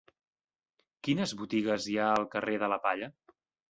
[1.09, 3.17] Quines botigues hi ha al carrer de la Palla?